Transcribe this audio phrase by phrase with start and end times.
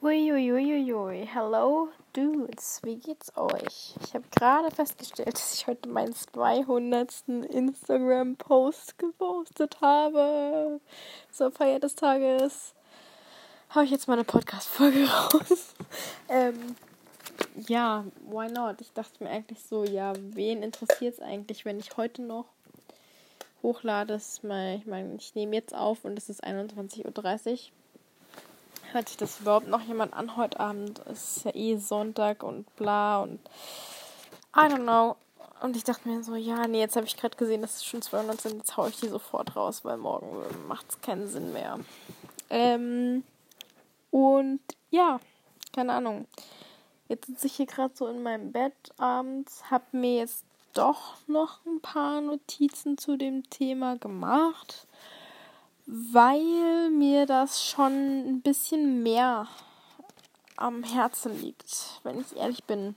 [0.00, 3.96] Uiuiuiui, hello Dudes, wie geht's euch?
[4.00, 7.24] Ich habe gerade festgestellt, dass ich heute meinen 200.
[7.26, 10.80] Instagram-Post gepostet habe.
[11.32, 12.74] Zur Feier des Tages
[13.70, 15.74] habe ich jetzt mal eine Podcast-Folge raus.
[16.28, 16.76] ähm,
[17.66, 18.80] ja, why not?
[18.80, 22.46] Ich dachte mir eigentlich so, ja, wen interessiert es eigentlich, wenn ich heute noch
[23.64, 24.14] hochlade?
[24.14, 27.58] ich meine, ich nehme jetzt auf und es ist 21.30 Uhr
[28.92, 31.02] Hört sich das überhaupt noch jemand an heute Abend?
[31.06, 33.38] Es ist ja eh Sonntag und bla und
[34.56, 35.16] I don't know.
[35.60, 38.00] Und ich dachte mir so, ja, nee, jetzt habe ich gerade gesehen, dass es schon
[38.00, 40.28] 200 sind, jetzt haue ich die sofort raus, weil morgen
[40.68, 41.80] macht es keinen Sinn mehr.
[42.48, 43.24] Ähm,
[44.10, 44.60] und
[44.90, 45.20] ja,
[45.74, 46.26] keine Ahnung.
[47.08, 51.64] Jetzt sitze ich hier gerade so in meinem Bett abends, habe mir jetzt doch noch
[51.66, 54.87] ein paar Notizen zu dem Thema gemacht
[55.88, 59.48] weil mir das schon ein bisschen mehr
[60.56, 62.94] am Herzen liegt, wenn ich ehrlich bin.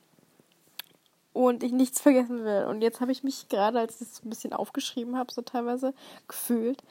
[1.34, 2.66] Und ich nichts vergessen will.
[2.66, 5.93] Und jetzt habe ich mich gerade, als ich es ein bisschen aufgeschrieben habe, so teilweise
[6.27, 6.84] gefühlt,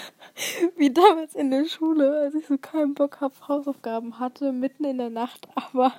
[0.76, 4.96] wie damals in der Schule, als ich so keinen Bock auf Hausaufgaben hatte, mitten in
[4.96, 5.92] der Nacht, aber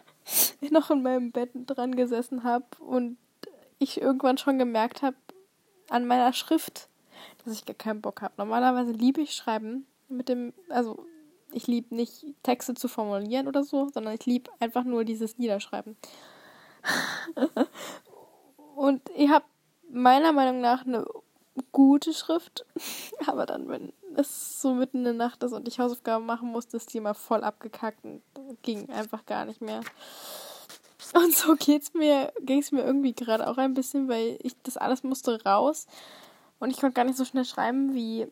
[0.72, 3.18] noch in meinem Bett dran gesessen habe und
[3.78, 5.18] ich irgendwann schon gemerkt habe,
[5.90, 6.90] an meiner Schrift,
[7.44, 8.34] dass ich gar keinen Bock habe.
[8.38, 11.06] Normalerweise liebe ich Schreiben mit dem, also
[11.52, 15.96] ich liebe nicht Texte zu formulieren oder so, sondern ich liebe einfach nur dieses Niederschreiben.
[18.76, 19.46] Und ich habe
[19.90, 21.06] meiner Meinung nach eine
[21.72, 22.66] gute Schrift,
[23.28, 26.78] aber dann, wenn es so mitten in der Nacht ist und ich Hausaufgaben machen musste,
[26.78, 28.22] ist die immer voll abgekackt und
[28.62, 29.82] ging einfach gar nicht mehr.
[31.14, 34.78] Und so geht's mir, ging es mir irgendwie gerade auch ein bisschen, weil ich das
[34.78, 35.88] alles musste raus.
[36.60, 38.28] Und ich konnte gar nicht so schnell schreiben, wie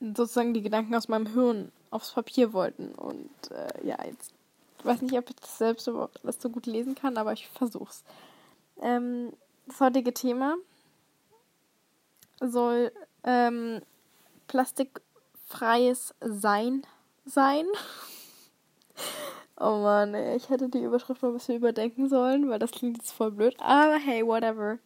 [0.00, 2.94] sozusagen die Gedanken aus meinem Hirn aufs Papier wollten.
[2.94, 4.32] Und äh, ja, jetzt
[4.84, 7.48] ich weiß nicht, ob ich das selbst überhaupt alles so gut lesen kann, aber ich
[7.48, 8.04] versuch's.
[8.82, 9.32] Ähm,
[9.64, 10.56] das heutige Thema
[12.38, 13.80] soll ähm,
[14.46, 16.86] plastikfreies Sein
[17.24, 17.64] sein.
[19.58, 22.98] oh Mann, ey, ich hätte die Überschrift noch ein bisschen überdenken sollen, weil das klingt
[22.98, 23.56] jetzt voll blöd.
[23.60, 24.78] Aber hey, whatever.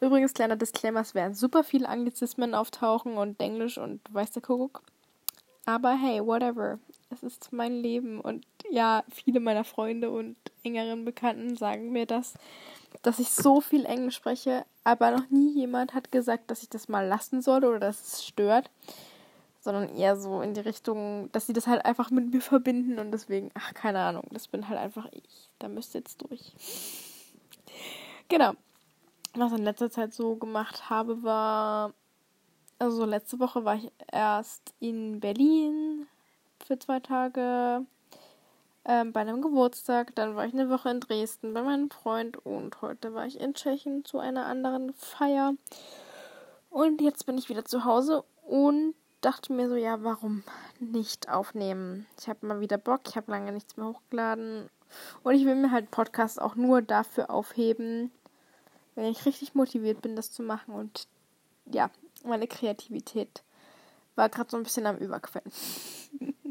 [0.00, 4.82] Übrigens, kleiner Disclaimer, es werden super viele Anglizismen auftauchen und Englisch und weiß der Kuckuck.
[5.64, 6.78] Aber hey, whatever.
[7.10, 12.34] Es ist mein Leben und ja, viele meiner Freunde und engeren Bekannten sagen mir das,
[13.02, 16.88] dass ich so viel Englisch spreche, aber noch nie jemand hat gesagt, dass ich das
[16.88, 18.70] mal lassen sollte oder dass es stört,
[19.60, 23.12] sondern eher so in die Richtung, dass sie das halt einfach mit mir verbinden und
[23.12, 25.50] deswegen, ach, keine Ahnung, das bin halt einfach ich.
[25.58, 26.52] Da müsst ihr jetzt durch.
[28.28, 28.54] Genau
[29.38, 31.92] was in letzter Zeit so gemacht habe, war,
[32.78, 36.06] also letzte Woche war ich erst in Berlin
[36.64, 37.86] für zwei Tage
[38.84, 42.80] ähm, bei einem Geburtstag, dann war ich eine Woche in Dresden bei meinem Freund und
[42.82, 45.54] heute war ich in Tschechien zu einer anderen Feier.
[46.70, 50.44] Und jetzt bin ich wieder zu Hause und dachte mir so, ja, warum
[50.78, 52.06] nicht aufnehmen?
[52.20, 54.70] Ich habe mal wieder Bock, ich habe lange nichts mehr hochgeladen
[55.24, 58.12] und ich will mir halt Podcasts auch nur dafür aufheben,
[58.96, 60.74] wenn ich richtig motiviert bin, das zu machen.
[60.74, 61.06] Und
[61.66, 61.90] ja,
[62.24, 63.44] meine Kreativität
[64.16, 65.52] war gerade so ein bisschen am Überquellen.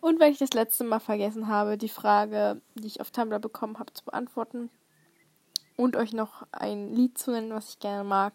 [0.00, 3.78] und weil ich das letzte Mal vergessen habe, die Frage, die ich auf Tumblr bekommen
[3.78, 4.68] habe, zu beantworten
[5.76, 8.34] und euch noch ein Lied zu nennen, was ich gerne mag,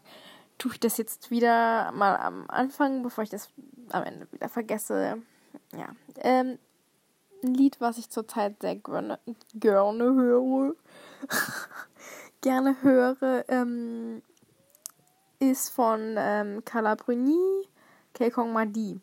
[0.58, 3.50] tue ich das jetzt wieder mal am Anfang, bevor ich das
[3.90, 5.22] am Ende wieder vergesse.
[5.74, 6.58] Ja, ähm,
[7.44, 9.20] ein Lied, was ich zurzeit sehr gerne,
[9.54, 10.76] gerne höre,
[12.42, 14.22] gerne höre, ähm,
[15.40, 17.68] ist von ähm, Carla Bruni,
[18.14, 19.00] Keikong Madi.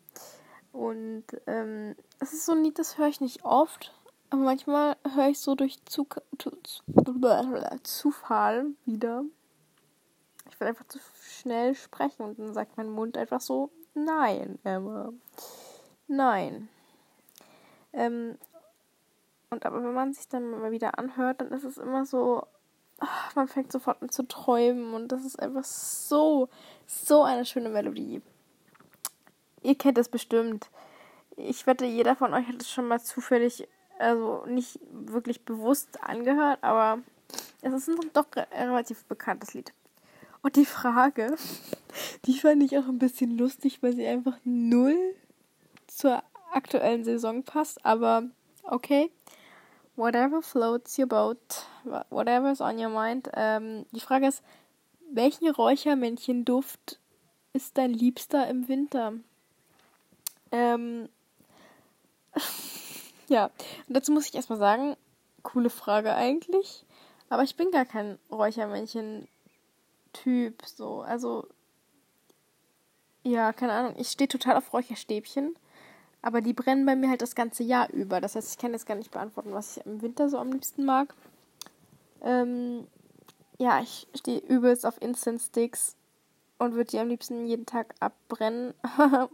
[0.71, 3.93] Und ähm, das ist so ein Lied, das höre ich nicht oft,
[4.29, 6.21] aber manchmal höre ich so durch Zug
[7.83, 9.23] Zufall wieder.
[10.49, 15.11] Ich will einfach zu schnell sprechen und dann sagt mein Mund einfach so, nein, Emma.
[16.07, 16.69] Nein.
[17.93, 18.37] Ähm,
[19.49, 22.45] und aber wenn man sich dann mal wieder anhört, dann ist es immer so,
[22.99, 26.49] ach, man fängt sofort an zu träumen und das ist einfach so,
[26.85, 28.21] so eine schöne Melodie.
[29.61, 30.69] Ihr kennt es bestimmt.
[31.35, 33.67] Ich wette, jeder von euch hat es schon mal zufällig,
[33.99, 36.99] also nicht wirklich bewusst angehört, aber
[37.61, 39.73] es ist ein doch relativ bekanntes Lied.
[40.41, 41.35] Und die Frage,
[42.25, 44.97] die fand ich auch ein bisschen lustig, weil sie einfach null
[45.87, 48.23] zur aktuellen Saison passt, aber
[48.63, 49.11] okay
[49.97, 51.65] whatever floats your boat,
[52.09, 53.29] whatever is on your mind.
[53.33, 54.41] Ähm, die Frage ist,
[55.11, 56.99] welchen Räuchermännchenduft
[57.51, 59.13] ist dein Liebster im Winter?
[60.51, 61.09] Ähm,
[63.27, 63.49] ja,
[63.87, 64.95] und dazu muss ich erstmal sagen,
[65.43, 66.85] coole Frage eigentlich.
[67.29, 71.01] Aber ich bin gar kein Räuchermännchen-Typ, so.
[71.01, 71.45] Also,
[73.23, 73.95] ja, keine Ahnung.
[73.97, 75.57] Ich stehe total auf Räucherstäbchen.
[76.27, 78.19] Aber die brennen bei mir halt das ganze Jahr über.
[78.19, 80.83] Das heißt, ich kann jetzt gar nicht beantworten, was ich im Winter so am liebsten
[80.83, 81.15] mag.
[82.21, 82.85] Ähm,
[83.57, 85.95] ja, ich stehe übelst auf Instant Sticks
[86.57, 88.73] und würde die am liebsten jeden Tag abbrennen.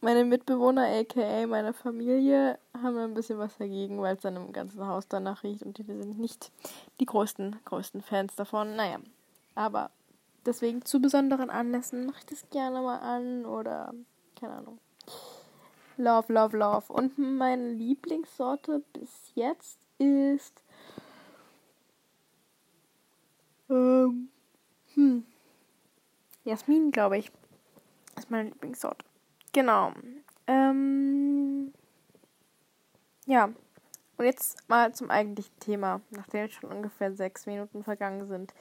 [0.00, 4.86] meine Mitbewohner, aka meine Familie, haben ein bisschen was dagegen, weil es dann im ganzen
[4.86, 6.52] Haus danach riecht und die sind nicht
[7.00, 8.76] die größten, größten Fans davon.
[8.76, 8.96] Naja,
[9.54, 9.90] aber
[10.46, 13.92] deswegen zu besonderen Anlässen mache ich das gerne mal an oder
[14.40, 14.78] keine Ahnung.
[15.96, 16.92] Love, love, love.
[16.92, 20.64] Und meine Lieblingssorte bis jetzt ist
[23.70, 24.28] ähm,
[24.94, 25.24] hm.
[26.44, 27.30] Jasmin, glaube ich.
[28.16, 29.04] Ist meine Lieblingssorte.
[29.52, 29.92] Genau.
[30.46, 31.72] Ähm,
[33.26, 33.50] ja.
[34.16, 38.54] Und jetzt mal zum eigentlichen Thema, nachdem schon ungefähr sechs Minuten vergangen sind.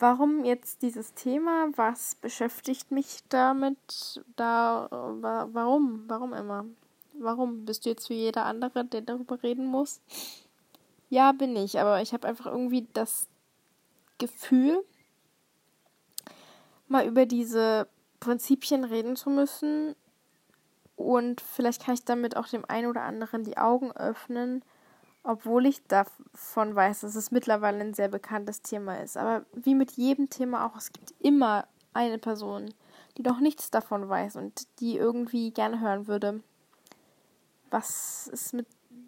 [0.00, 1.68] Warum jetzt dieses Thema?
[1.76, 4.22] Was beschäftigt mich damit?
[4.34, 6.04] Da, warum?
[6.08, 6.64] Warum immer?
[7.12, 7.66] Warum?
[7.66, 10.00] Bist du jetzt wie jeder andere, der darüber reden muss?
[11.10, 13.28] Ja, bin ich, aber ich habe einfach irgendwie das
[14.16, 14.82] Gefühl,
[16.88, 17.86] mal über diese
[18.20, 19.94] Prinzipien reden zu müssen.
[20.96, 24.64] Und vielleicht kann ich damit auch dem einen oder anderen die Augen öffnen,
[25.22, 29.16] obwohl ich davon weiß, dass es mittlerweile ein sehr bekanntes Thema ist.
[29.16, 32.72] Aber wie mit jedem Thema auch, es gibt immer eine Person,
[33.16, 36.42] die noch nichts davon weiß und die irgendwie gerne hören würde,
[37.70, 38.66] was es mit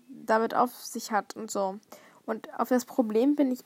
[0.09, 1.79] damit auf sich hat und so.
[2.26, 3.61] Und auf das Problem bin ich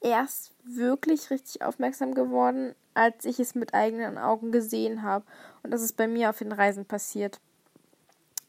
[0.00, 5.24] erst wirklich richtig aufmerksam geworden, als ich es mit eigenen Augen gesehen habe.
[5.62, 7.40] Und das ist bei mir auf den Reisen passiert.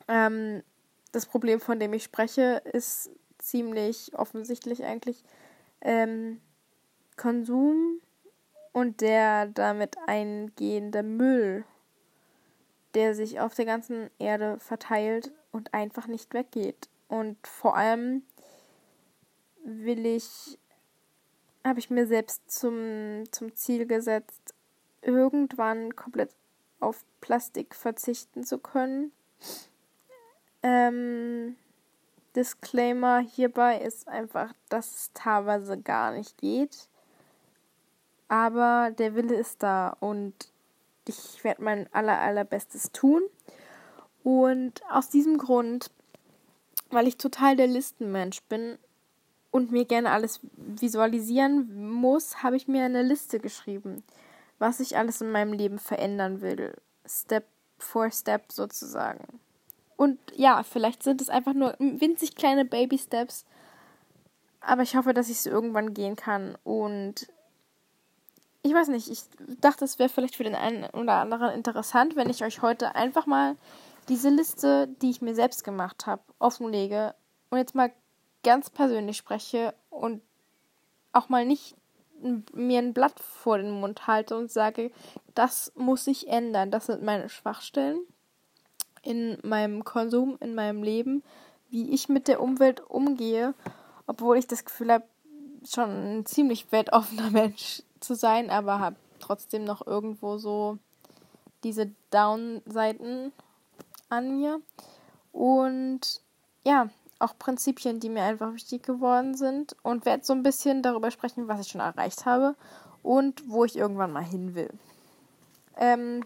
[0.08, 0.64] Ähm,
[1.12, 3.10] das Problem, von dem ich spreche, ist
[3.46, 5.24] ziemlich offensichtlich eigentlich
[5.82, 6.42] ähm,
[7.18, 8.02] Konsum
[8.74, 11.64] und der damit eingehende Müll,
[12.94, 16.90] der sich auf der ganzen Erde verteilt und einfach nicht weggeht.
[17.08, 18.24] Und vor allem
[19.64, 20.60] will ich
[21.66, 24.54] habe ich mir selbst zum, zum Ziel gesetzt,
[25.02, 26.30] irgendwann komplett
[26.80, 29.12] auf Plastik verzichten zu können.
[30.62, 31.56] Ähm,
[32.36, 36.90] Disclaimer hierbei ist einfach, dass es teilweise gar nicht geht.
[38.28, 40.34] Aber der Wille ist da und
[41.08, 43.22] ich werde mein aller, allerbestes tun.
[44.24, 45.92] Und aus diesem Grund,
[46.90, 48.78] weil ich total der Listenmensch bin,
[49.56, 54.04] und mir gerne alles visualisieren muss, habe ich mir eine Liste geschrieben,
[54.60, 56.76] was ich alles in meinem Leben verändern will.
[57.08, 57.46] Step
[57.78, 59.40] for Step sozusagen.
[59.98, 63.46] Und ja, vielleicht sind es einfach nur winzig kleine Baby Steps,
[64.60, 66.58] aber ich hoffe, dass ich es irgendwann gehen kann.
[66.64, 67.28] Und
[68.62, 69.22] ich weiß nicht, ich
[69.62, 73.26] dachte, es wäre vielleicht für den einen oder anderen interessant, wenn ich euch heute einfach
[73.26, 73.56] mal
[74.10, 77.16] diese Liste, die ich mir selbst gemacht habe, offenlege
[77.50, 77.92] und jetzt mal
[78.44, 80.22] ganz persönlich spreche und
[81.14, 81.76] auch mal nicht
[82.54, 84.92] mir ein Blatt vor den Mund halte und sage,
[85.34, 86.72] das muss sich ändern.
[86.72, 88.00] Das sind meine Schwachstellen
[89.06, 91.24] in meinem Konsum, in meinem Leben,
[91.70, 93.54] wie ich mit der Umwelt umgehe,
[94.08, 95.06] obwohl ich das Gefühl habe,
[95.66, 100.78] schon ein ziemlich weltoffener Mensch zu sein, aber habe trotzdem noch irgendwo so
[101.64, 103.32] diese Down-Seiten
[104.10, 104.62] an mir.
[105.32, 106.22] Und
[106.66, 106.90] ja,
[107.20, 111.48] auch Prinzipien, die mir einfach wichtig geworden sind und werde so ein bisschen darüber sprechen,
[111.48, 112.56] was ich schon erreicht habe
[113.04, 114.70] und wo ich irgendwann mal hin will.
[115.78, 116.24] Ähm,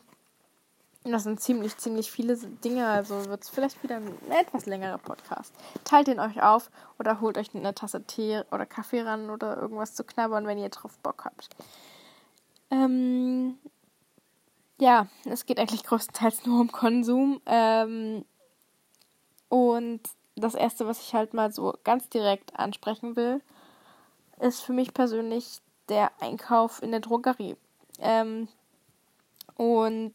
[1.03, 5.53] das sind ziemlich, ziemlich viele Dinge, also wird es vielleicht wieder ein etwas längerer Podcast.
[5.86, 9.96] Teilt den euch auf oder holt euch eine Tasse Tee oder Kaffee ran oder irgendwas
[9.96, 11.50] zu knabbern, wenn ihr drauf Bock habt.
[12.70, 13.58] Ähm,
[14.77, 17.41] ja, es geht eigentlich größtenteils nur um Konsum.
[17.46, 18.25] Ähm,
[19.48, 20.01] und
[20.36, 23.41] das erste, was ich halt mal so ganz direkt ansprechen will,
[24.39, 27.56] ist für mich persönlich der Einkauf in der Drogerie.
[28.00, 28.48] Ähm,
[29.56, 30.13] und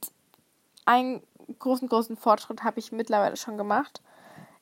[0.84, 1.22] einen
[1.58, 4.02] großen, großen Fortschritt habe ich mittlerweile schon gemacht.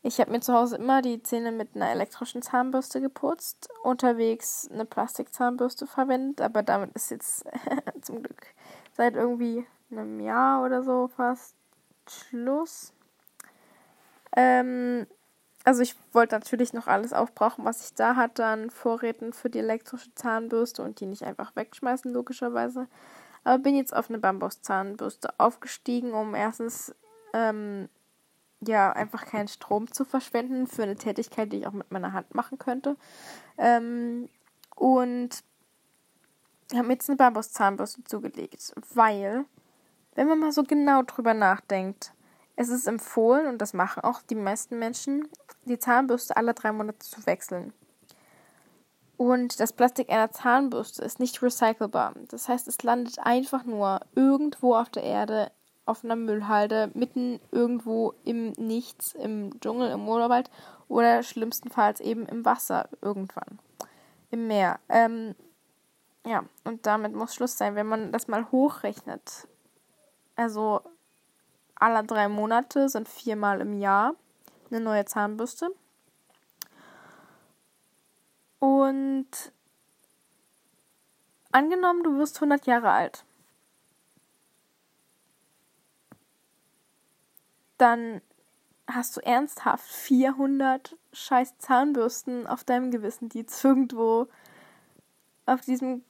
[0.05, 4.85] Ich habe mir zu Hause immer die Zähne mit einer elektrischen Zahnbürste geputzt, unterwegs eine
[4.85, 7.45] Plastikzahnbürste verwendet, aber damit ist jetzt
[8.03, 8.47] zum Glück
[8.93, 11.55] seit irgendwie einem Jahr oder so fast
[12.09, 12.93] Schluss.
[14.37, 15.07] Ähm,
[15.65, 19.61] also ich wollte natürlich noch alles aufbrauchen, was ich da hatte an Vorräten für die
[19.61, 22.89] elektrische Zahnbürste und die nicht einfach wegschmeißen, logischerweise.
[23.45, 26.95] Aber bin jetzt auf eine Bambuszahnbürste aufgestiegen, um erstens
[27.33, 27.89] ähm,
[28.61, 32.35] ja, einfach keinen Strom zu verschwenden für eine Tätigkeit, die ich auch mit meiner Hand
[32.35, 32.97] machen könnte.
[33.59, 34.29] Ähm,
[34.77, 35.43] und
[36.73, 39.45] habe mir jetzt eine Bambuszahnbürste zugelegt, weil,
[40.15, 42.15] wenn man mal so genau drüber nachdenkt,
[42.55, 45.29] es ist empfohlen, und das machen auch die meisten Menschen,
[45.65, 47.73] die Zahnbürste alle drei Monate zu wechseln.
[49.23, 52.13] Und das Plastik einer Zahnbürste ist nicht recycelbar.
[52.27, 55.53] Das heißt, es landet einfach nur irgendwo auf der Erde,
[55.87, 60.51] auf einer Müllhalde, mitten irgendwo im Nichts, im Dschungel, im Urwald
[60.89, 63.61] oder schlimmstenfalls eben im Wasser irgendwann.
[64.33, 64.81] Im Meer.
[64.89, 65.37] Ähm,
[66.27, 69.47] ja, und damit muss Schluss sein, wenn man das mal hochrechnet.
[70.35, 70.81] Also
[71.77, 74.17] alle drei Monate sind viermal im Jahr
[74.69, 75.73] eine neue Zahnbürste.
[78.63, 79.27] Und
[81.51, 83.25] angenommen, du wirst 100 Jahre alt.
[87.77, 88.21] Dann
[88.87, 94.29] hast du ernsthaft 400 scheiß Zahnbürsten auf deinem Gewissen, die jetzt irgendwo
[95.45, 96.05] auf diesem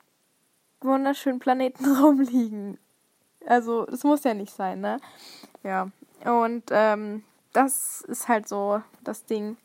[0.82, 2.76] wunderschönen Planeten rumliegen.
[3.46, 5.00] Also, das muss ja nicht sein, ne?
[5.62, 5.90] Ja.
[6.26, 9.56] Und ähm, das ist halt so das Ding,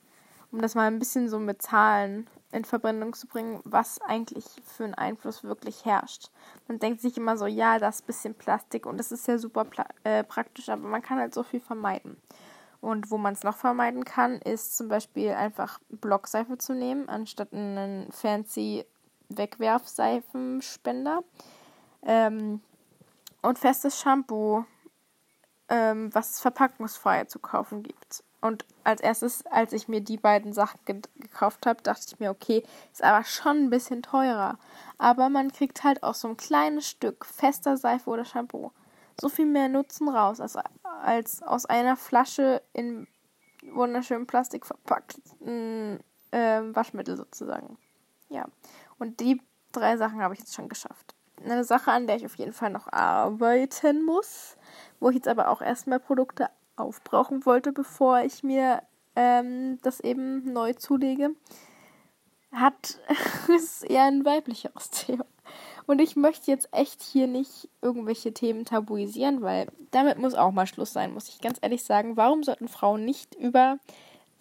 [0.53, 4.85] um das mal ein bisschen so mit Zahlen in Verbindung zu bringen, was eigentlich für
[4.85, 6.29] einen Einfluss wirklich herrscht.
[6.67, 9.65] Man denkt sich immer so, ja, das bisschen Plastik und das ist ja super
[10.03, 12.17] äh, praktisch, aber man kann halt so viel vermeiden.
[12.79, 17.51] Und wo man es noch vermeiden kann, ist zum Beispiel einfach Blockseife zu nehmen, anstatt
[17.51, 18.85] einen fancy
[19.29, 21.23] Wegwerfseifenspender.
[22.03, 22.61] Ähm,
[23.41, 24.65] und festes Shampoo,
[25.69, 28.23] ähm, was es verpackungsfrei zu kaufen gibt.
[28.47, 32.31] Und als erstes, als ich mir die beiden Sachen ge gekauft habe, dachte ich mir,
[32.31, 32.63] okay,
[32.93, 34.57] ist aber schon ein bisschen teurer.
[34.97, 38.71] Aber man kriegt halt auch so ein kleines Stück fester Seife oder Shampoo.
[39.19, 40.57] So viel mehr Nutzen raus, als,
[41.03, 43.07] als aus einer Flasche in
[43.63, 45.99] wunderschönem Plastik verpackten
[46.31, 47.77] äh, Waschmittel sozusagen.
[48.29, 48.45] Ja.
[48.97, 49.41] Und die
[49.73, 51.15] drei Sachen habe ich jetzt schon geschafft.
[51.43, 54.55] Eine Sache, an der ich auf jeden Fall noch arbeiten muss,
[55.01, 58.81] wo ich jetzt aber auch erstmal Produkte aufbrauchen wollte, bevor ich mir
[59.15, 61.31] ähm, das eben neu zulege,
[62.51, 62.99] hat
[63.55, 65.25] ist eher ein weiblicheres Thema.
[65.85, 70.67] Und ich möchte jetzt echt hier nicht irgendwelche Themen tabuisieren, weil damit muss auch mal
[70.67, 72.17] Schluss sein, muss ich ganz ehrlich sagen.
[72.17, 73.79] Warum sollten Frauen nicht über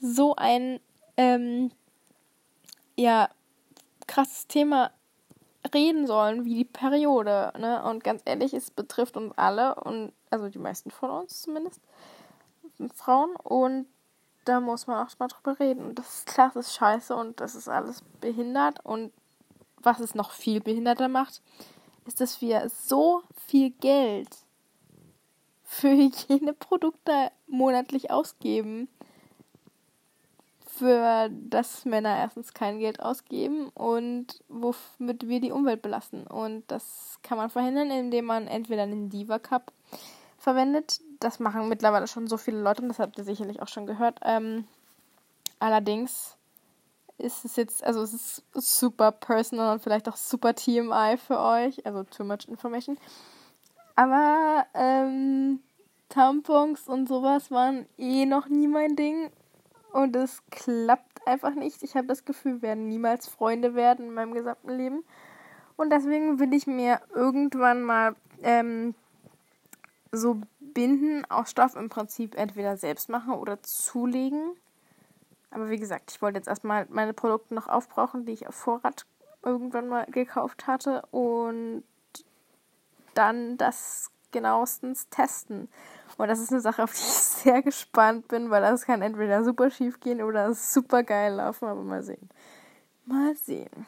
[0.01, 0.81] so ein
[1.17, 1.71] ähm,
[2.97, 3.29] ja
[4.07, 4.91] krasses Thema
[5.73, 7.83] reden sollen wie die Periode, ne?
[7.85, 11.81] Und ganz ehrlich, es betrifft uns alle und also die meisten von uns zumindest.
[12.95, 13.87] Frauen und
[14.45, 15.85] da muss man auch mal drüber reden.
[15.87, 18.85] Und das ist klar, das ist scheiße und das ist alles behindert.
[18.85, 19.13] Und
[19.83, 21.43] was es noch viel behinderter macht,
[22.07, 24.29] ist, dass wir so viel Geld
[25.65, 28.89] für Hygieneprodukte monatlich ausgeben,
[30.65, 36.27] für das Männer erstens kein Geld ausgeben und womit wir die Umwelt belasten.
[36.27, 39.73] Und das kann man verhindern, indem man entweder einen Diva Cup
[40.39, 41.01] verwendet.
[41.21, 44.21] Das machen mittlerweile schon so viele Leute und das habt ihr sicherlich auch schon gehört.
[44.23, 44.67] Ähm,
[45.59, 46.37] allerdings
[47.19, 51.85] ist es jetzt, also es ist super personal und vielleicht auch super TMI für euch,
[51.87, 52.99] also too much information.
[53.95, 55.61] Aber ähm,
[56.09, 59.31] Tampons und sowas waren eh noch nie mein Ding
[59.93, 61.83] und es klappt einfach nicht.
[61.83, 65.05] Ich habe das Gefühl, wir werden niemals Freunde werden in meinem gesamten Leben.
[65.77, 68.95] Und deswegen will ich mir irgendwann mal ähm,
[70.13, 74.57] so Binden aus Stoff im Prinzip entweder selbst machen oder zulegen.
[75.51, 79.07] Aber wie gesagt, ich wollte jetzt erstmal meine Produkte noch aufbrauchen, die ich auf Vorrat
[79.43, 81.85] irgendwann mal gekauft hatte und
[83.15, 85.69] dann das genauestens testen.
[86.19, 87.05] Und das ist eine Sache, auf die ich
[87.43, 91.83] sehr gespannt bin, weil das kann entweder super schief gehen oder super geil laufen, aber
[91.83, 92.29] mal sehen.
[93.07, 93.87] Mal sehen.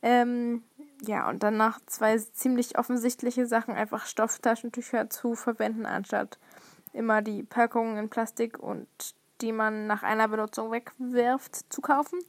[0.00, 0.62] Ähm,
[1.04, 6.38] ja, und danach zwei ziemlich offensichtliche Sachen, einfach Stofftaschentücher zu verwenden, anstatt
[6.92, 8.86] immer die Packungen in Plastik und
[9.40, 12.20] die man nach einer Benutzung wegwirft, zu kaufen.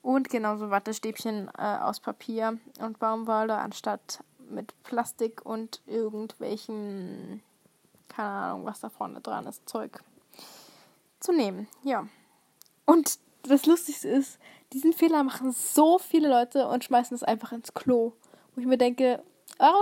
[0.00, 7.42] Und genauso Wattestäbchen äh, aus Papier und Baumwolle, anstatt mit Plastik und irgendwelchen,
[8.08, 10.02] keine Ahnung, was da vorne dran ist, Zeug
[11.20, 11.68] zu nehmen.
[11.82, 12.08] Ja.
[12.86, 14.38] Und das Lustigste ist,
[14.72, 18.12] diesen Fehler machen so viele Leute und schmeißen es einfach ins Klo.
[18.54, 19.22] Wo ich mir denke,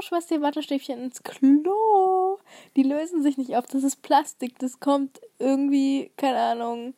[0.00, 2.38] schmeißt ihr Wattestäbchen ins Klo?
[2.76, 3.66] Die lösen sich nicht auf.
[3.66, 4.58] Das ist Plastik.
[4.58, 6.94] Das kommt irgendwie, keine Ahnung,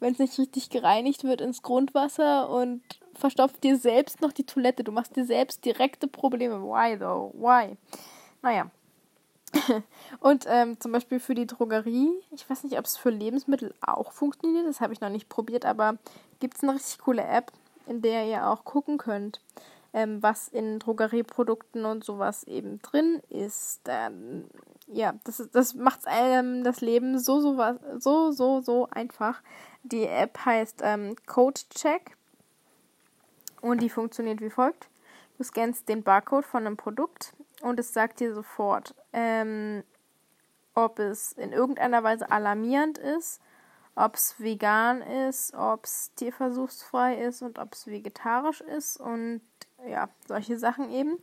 [0.00, 2.82] wenn es nicht richtig gereinigt wird, ins Grundwasser und
[3.14, 4.84] verstopft dir selbst noch die Toilette.
[4.84, 6.60] Du machst dir selbst direkte Probleme.
[6.62, 7.32] Why though?
[7.34, 7.76] Why?
[8.42, 8.70] Naja.
[10.20, 14.12] Und ähm, zum Beispiel für die Drogerie, ich weiß nicht, ob es für Lebensmittel auch
[14.12, 15.96] funktioniert, das habe ich noch nicht probiert, aber
[16.40, 17.52] gibt es eine richtig coole App,
[17.86, 19.40] in der ihr auch gucken könnt,
[19.92, 23.82] ähm, was in Drogerieprodukten und sowas eben drin ist.
[23.86, 24.44] Ähm,
[24.88, 27.56] ja, das, das macht einem das Leben so, so,
[27.98, 29.42] so, so, so einfach.
[29.82, 32.16] Die App heißt ähm, CodeCheck
[33.60, 34.88] und die funktioniert wie folgt.
[35.38, 39.82] Du scannst den Barcode von einem Produkt und es sagt dir sofort, ähm,
[40.74, 43.40] ob es in irgendeiner Weise alarmierend ist,
[43.96, 49.40] ob es vegan ist, ob es tierversuchsfrei ist und ob es vegetarisch ist und
[49.88, 51.16] ja, solche Sachen eben.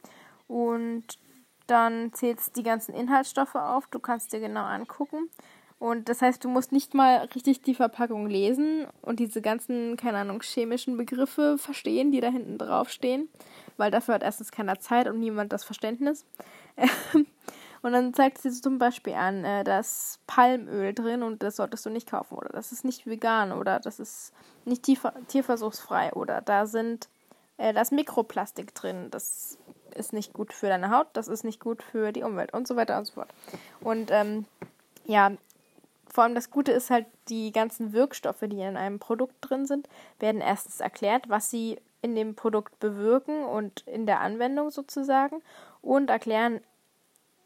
[0.47, 1.19] Und
[1.67, 5.29] dann zählst die ganzen Inhaltsstoffe auf, du kannst dir genau angucken.
[5.77, 10.19] Und das heißt, du musst nicht mal richtig die Verpackung lesen und diese ganzen, keine
[10.19, 13.27] Ahnung, chemischen Begriffe verstehen, die da hinten drauf stehen,
[13.77, 16.25] weil dafür hat erstens keiner Zeit und niemand das Verständnis.
[17.83, 21.85] und dann zeigt sie zum Beispiel an, äh, da ist Palmöl drin und das solltest
[21.85, 22.35] du nicht kaufen.
[22.35, 24.33] Oder das ist nicht vegan oder das ist
[24.65, 24.83] nicht
[25.27, 26.13] tierversuchsfrei.
[26.13, 27.07] Oder da sind
[27.57, 29.57] äh, da ist Mikroplastik drin, das
[29.95, 32.75] ist nicht gut für deine Haut, das ist nicht gut für die Umwelt und so
[32.75, 33.29] weiter und so fort.
[33.79, 34.45] Und ähm,
[35.05, 35.31] ja,
[36.11, 39.87] vor allem das Gute ist halt, die ganzen Wirkstoffe, die in einem Produkt drin sind,
[40.19, 45.41] werden erstens erklärt, was sie in dem Produkt bewirken und in der Anwendung sozusagen
[45.81, 46.59] und erklären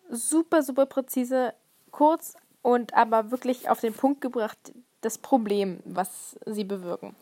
[0.09, 1.53] super, super präzise,
[1.91, 4.57] kurz und aber wirklich auf den Punkt gebracht
[5.01, 7.15] das Problem, was sie bewirken.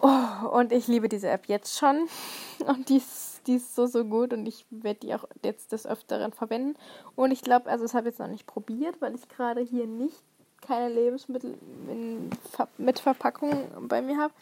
[0.00, 2.08] Oh, und ich liebe diese App jetzt schon.
[2.66, 4.32] Und die ist, die ist so, so gut.
[4.32, 6.76] Und ich werde die auch jetzt des Öfteren verwenden.
[7.14, 9.86] Und ich glaube, also das habe ich jetzt noch nicht probiert, weil ich gerade hier
[9.86, 10.20] nicht
[10.60, 11.56] keine Lebensmittel
[11.88, 12.30] in,
[12.78, 14.34] mit Verpackung bei mir habe.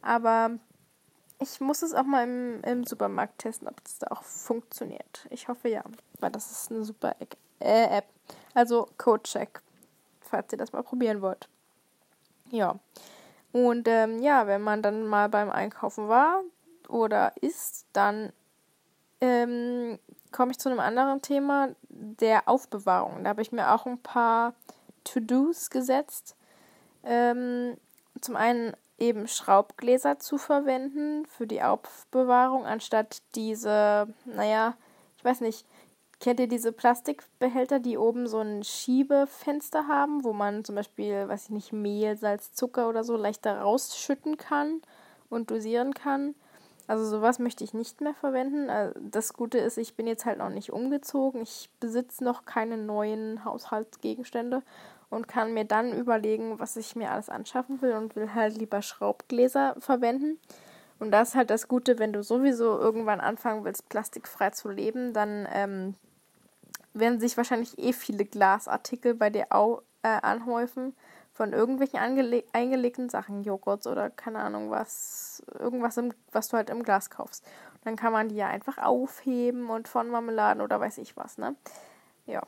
[0.00, 0.52] Aber
[1.40, 5.26] ich muss es auch mal im, im Supermarkt testen, ob das da auch funktioniert.
[5.30, 5.82] Ich hoffe ja,
[6.20, 7.14] weil das ist eine super
[7.60, 8.06] äh, App.
[8.54, 9.60] Also Codecheck,
[10.20, 11.48] falls ihr das mal probieren wollt.
[12.50, 12.78] Ja.
[13.52, 16.42] Und ähm, ja, wenn man dann mal beim Einkaufen war
[16.88, 18.32] oder ist, dann
[19.20, 19.98] ähm,
[20.32, 23.24] komme ich zu einem anderen Thema, der Aufbewahrung.
[23.24, 24.54] Da habe ich mir auch ein paar
[25.04, 26.36] To-Dos gesetzt.
[27.02, 27.76] Ähm,
[28.20, 34.74] zum einen eben Schraubgläser zu verwenden für die Aufbewahrung, anstatt diese, naja,
[35.16, 35.66] ich weiß nicht,
[36.20, 41.44] Kennt ihr diese Plastikbehälter, die oben so ein Schiebefenster haben, wo man zum Beispiel, weiß
[41.44, 44.82] ich nicht, Mehl, Salz, Zucker oder so leichter rausschütten kann
[45.30, 46.34] und dosieren kann?
[46.86, 48.68] Also sowas möchte ich nicht mehr verwenden.
[48.68, 51.40] Äh, das Gute ist, ich bin jetzt halt noch nicht umgezogen.
[51.40, 54.62] Ich besitze noch keine neuen Haushaltsgegenstände
[55.08, 58.82] und kann mir dann überlegen, was ich mir alles anschaffen will und will halt lieber
[58.82, 60.38] Schraubgläser verwenden.
[60.98, 65.14] Und das ist halt das Gute, wenn du sowieso irgendwann anfangen willst, plastikfrei zu leben,
[65.14, 65.94] dann ähm,
[66.94, 70.94] werden sich wahrscheinlich eh viele Glasartikel bei dir auch, äh, anhäufen
[71.32, 71.98] von irgendwelchen
[72.52, 77.46] eingelegten Sachen, Joghurts oder keine Ahnung was, irgendwas, im, was du halt im Glas kaufst.
[77.74, 81.38] Und dann kann man die ja einfach aufheben und von Marmeladen oder weiß ich was,
[81.38, 81.54] ne?
[82.26, 82.42] Ja.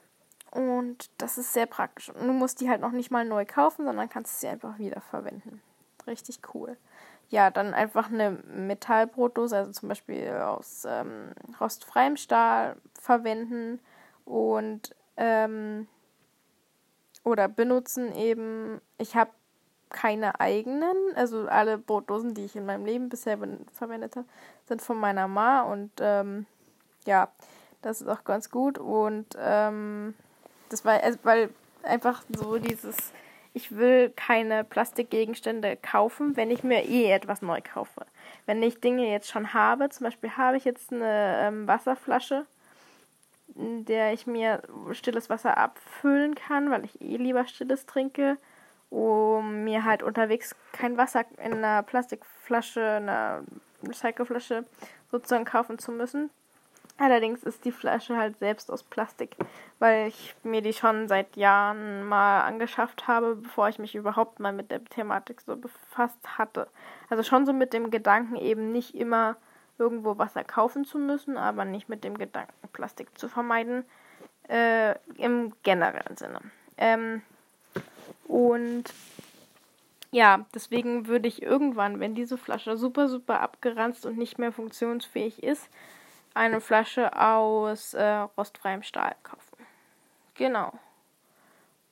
[0.50, 2.10] Und das ist sehr praktisch.
[2.10, 5.00] Und du musst die halt noch nicht mal neu kaufen, sondern kannst sie einfach wieder
[5.00, 5.62] verwenden.
[6.06, 6.76] Richtig cool.
[7.30, 13.80] Ja, dann einfach eine Metallbrotdose, also zum Beispiel aus ähm, rostfreiem Stahl verwenden
[14.24, 15.86] und ähm,
[17.24, 18.80] oder benutzen eben.
[18.98, 19.30] Ich habe
[19.90, 23.38] keine eigenen, also alle Brotdosen, die ich in meinem Leben bisher
[23.72, 24.26] verwendet habe,
[24.66, 26.46] sind von meiner Ma und ähm,
[27.06, 27.28] ja,
[27.82, 30.14] das ist auch ganz gut und ähm,
[30.70, 31.50] das war, weil
[31.82, 33.12] einfach so dieses,
[33.52, 38.06] ich will keine Plastikgegenstände kaufen, wenn ich mir eh etwas neu kaufe.
[38.46, 42.46] Wenn ich Dinge jetzt schon habe, zum Beispiel habe ich jetzt eine ähm, Wasserflasche,
[43.54, 44.62] der ich mir
[44.92, 48.38] stilles Wasser abfüllen kann, weil ich eh lieber stilles trinke,
[48.90, 53.42] um mir halt unterwegs kein Wasser in einer Plastikflasche, einer
[53.86, 54.64] Recycleflasche
[55.10, 56.30] sozusagen kaufen zu müssen.
[56.98, 59.36] Allerdings ist die Flasche halt selbst aus Plastik,
[59.78, 64.52] weil ich mir die schon seit Jahren mal angeschafft habe, bevor ich mich überhaupt mal
[64.52, 66.68] mit der Thematik so befasst hatte.
[67.08, 69.36] Also schon so mit dem Gedanken eben nicht immer
[69.78, 73.84] irgendwo Wasser kaufen zu müssen, aber nicht mit dem Gedanken, Plastik zu vermeiden,
[74.48, 76.40] äh, im generellen Sinne.
[76.76, 77.22] Ähm,
[78.26, 78.84] und
[80.10, 85.42] ja, deswegen würde ich irgendwann, wenn diese Flasche super, super abgeranzt und nicht mehr funktionsfähig
[85.42, 85.68] ist,
[86.34, 89.66] eine Flasche aus äh, rostfreiem Stahl kaufen.
[90.34, 90.72] Genau.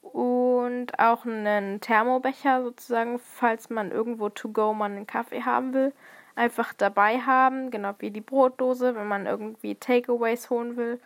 [0.02, 5.92] Und auch einen Thermobecher sozusagen, falls man irgendwo to go mal einen Kaffee haben will
[6.40, 10.98] einfach dabei haben, genau wie die Brotdose, wenn man irgendwie Takeaways holen will.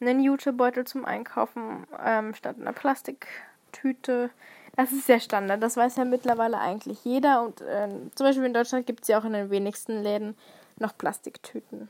[0.00, 4.30] einen Jutebeutel zum Einkaufen ähm, statt einer Plastiktüte.
[4.74, 5.62] Das ist sehr Standard.
[5.62, 7.42] Das weiß ja mittlerweile eigentlich jeder.
[7.42, 10.36] Und äh, zum Beispiel in Deutschland gibt es ja auch in den wenigsten Läden
[10.78, 11.88] noch Plastiktüten.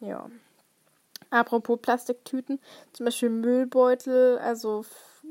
[0.00, 0.26] Ja.
[1.30, 2.58] Apropos Plastiktüten,
[2.92, 4.38] zum Beispiel Müllbeutel.
[4.38, 4.84] Also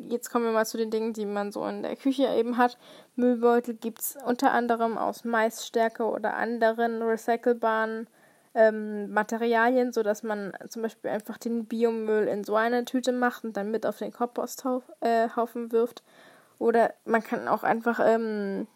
[0.10, 2.78] jetzt kommen wir mal zu den Dingen, die man so in der Küche eben hat.
[3.16, 8.08] Müllbeutel gibt es unter anderem aus Maisstärke oder anderen recycelbaren
[8.56, 13.58] ähm, Materialien, sodass man zum Beispiel einfach den Biomüll in so eine Tüte macht und
[13.58, 16.04] dann mit auf den Komposthaufen äh, wirft.
[16.60, 18.68] Oder man kann auch einfach ähm,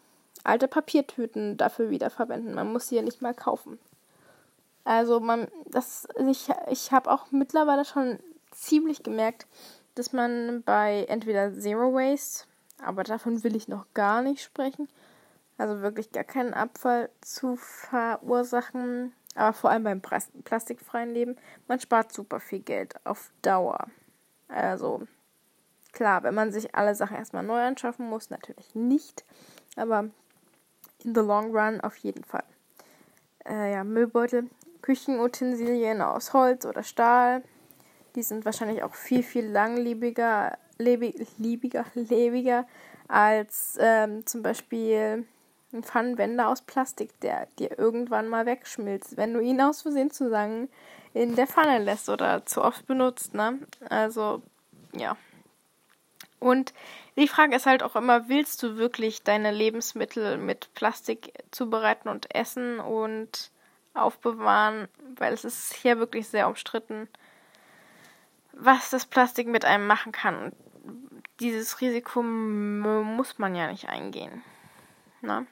[0.44, 2.54] alte Papiertüten dafür wiederverwenden.
[2.54, 3.78] Man muss sie ja nicht mal kaufen.
[4.84, 8.18] Also man, das, ich, ich habe auch mittlerweile schon
[8.50, 9.46] ziemlich gemerkt,
[9.98, 12.46] dass man bei entweder Zero Waste,
[12.82, 14.88] aber davon will ich noch gar nicht sprechen,
[15.58, 22.12] also wirklich gar keinen Abfall zu verursachen, aber vor allem beim plastikfreien Leben, man spart
[22.12, 23.88] super viel Geld auf Dauer.
[24.46, 25.02] Also
[25.92, 29.24] klar, wenn man sich alle Sachen erstmal neu anschaffen muss, natürlich nicht,
[29.76, 30.10] aber
[31.04, 32.44] in the long run auf jeden Fall.
[33.44, 34.48] Äh, ja, Müllbeutel,
[34.82, 37.42] Küchenutensilien aus Holz oder Stahl,
[38.14, 42.66] die sind wahrscheinlich auch viel, viel langlebiger, lebig, lebiger, lebiger
[43.08, 45.26] als ähm, zum Beispiel
[45.72, 50.68] ein Pfannenwender aus Plastik, der dir irgendwann mal wegschmilzt, wenn du ihn aus Versehen zusammen
[51.14, 53.58] in der Pfanne lässt oder zu oft benutzt, ne?
[53.88, 54.42] Also,
[54.92, 55.16] ja.
[56.40, 56.72] Und
[57.16, 62.32] die Frage ist halt auch immer, willst du wirklich deine Lebensmittel mit Plastik zubereiten und
[62.34, 63.50] essen und
[63.94, 64.88] aufbewahren?
[65.16, 67.08] Weil es ist hier wirklich sehr umstritten,
[68.52, 70.52] was das Plastik mit einem machen kann.
[71.40, 74.42] Dieses Risiko muss man ja nicht eingehen.
[75.20, 75.46] Ne?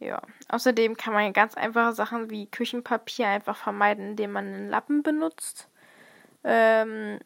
[0.00, 0.20] Ja.
[0.48, 5.68] Außerdem kann man ganz einfache Sachen wie Küchenpapier einfach vermeiden, indem man einen Lappen benutzt.
[6.44, 7.18] Ähm,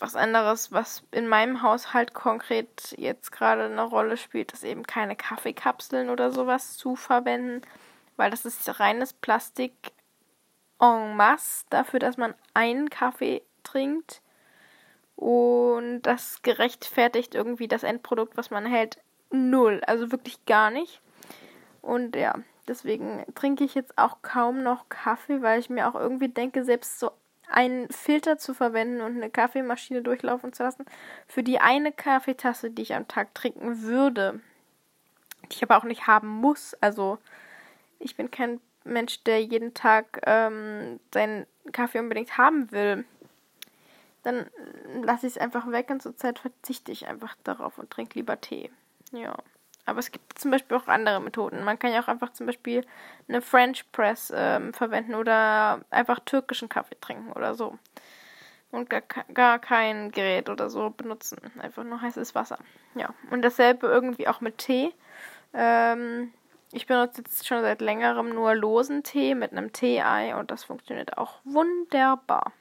[0.00, 5.16] was anderes, was in meinem Haushalt konkret jetzt gerade eine Rolle spielt, ist eben keine
[5.16, 7.62] Kaffeekapseln oder sowas zu verwenden,
[8.16, 9.72] weil das ist reines Plastik
[10.80, 14.22] en masse dafür, dass man einen Kaffee trinkt.
[15.16, 18.98] Und das gerechtfertigt irgendwie das Endprodukt, was man hält,
[19.30, 19.82] null.
[19.86, 21.00] Also wirklich gar nicht.
[21.82, 22.34] Und ja,
[22.68, 27.00] deswegen trinke ich jetzt auch kaum noch Kaffee, weil ich mir auch irgendwie denke, selbst
[27.00, 27.10] so
[27.50, 30.84] einen Filter zu verwenden und eine Kaffeemaschine durchlaufen zu lassen,
[31.26, 34.40] für die eine Kaffeetasse, die ich am Tag trinken würde,
[35.44, 36.74] die ich aber auch nicht haben muss.
[36.80, 37.18] Also
[37.98, 43.04] ich bin kein Mensch, der jeden Tag ähm, seinen Kaffee unbedingt haben will.
[44.22, 44.46] Dann
[45.02, 48.70] lasse ich es einfach weg und zurzeit verzichte ich einfach darauf und trinke lieber Tee.
[49.12, 49.36] Ja.
[49.86, 51.64] Aber es gibt zum Beispiel auch andere Methoden.
[51.64, 52.84] Man kann ja auch einfach zum Beispiel
[53.26, 57.78] eine French Press ähm, verwenden oder einfach türkischen Kaffee trinken oder so.
[58.70, 59.00] Und gar,
[59.32, 61.38] gar kein Gerät oder so benutzen.
[61.58, 62.58] Einfach nur heißes Wasser.
[62.96, 63.14] Ja.
[63.30, 64.92] Und dasselbe irgendwie auch mit Tee.
[65.54, 66.34] Ähm,
[66.72, 71.16] ich benutze jetzt schon seit längerem nur losen Tee mit einem Tee-Ei und das funktioniert
[71.16, 72.52] auch wunderbar.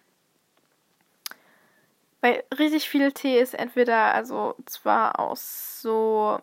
[2.22, 6.40] Weil richtig viel Tee ist entweder also zwar aus so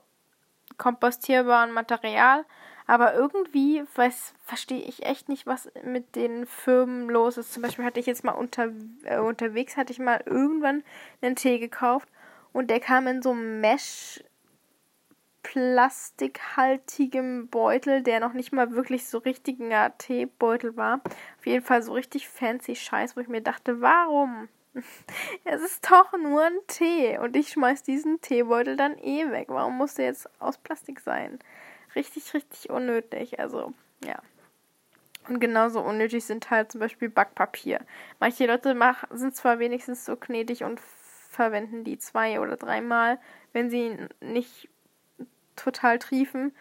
[0.79, 2.45] kompostierbarem Material.
[2.87, 7.55] Aber irgendwie weiß, verstehe ich echt nicht, was mit den Firmen los ist.
[7.55, 8.69] Zum Beispiel hatte ich jetzt mal unter,
[9.05, 10.85] äh, unterwegs, hatte ich mal irgendwann
[11.23, 12.09] einen Tee gekauft
[12.53, 14.23] und der kam in so einem Mesh
[15.45, 21.01] plastikhaltigem Beutel, der noch nicht mal wirklich so richtiger Teebeutel war.
[21.39, 24.49] Auf jeden Fall so richtig fancy Scheiß, wo ich mir dachte, warum?
[25.45, 29.47] Es ist doch nur ein Tee und ich schmeiß diesen Teebeutel dann eh weg.
[29.49, 31.39] Warum muss der jetzt aus Plastik sein?
[31.95, 33.39] Richtig, richtig unnötig.
[33.39, 33.73] Also,
[34.05, 34.21] ja.
[35.29, 37.83] Und genauso unnötig sind halt zum Beispiel Backpapier.
[38.19, 43.21] Manche Leute mach, sind zwar wenigstens so gnädig und verwenden die zwei oder dreimal,
[43.53, 44.69] wenn sie nicht
[45.57, 46.53] total triefen.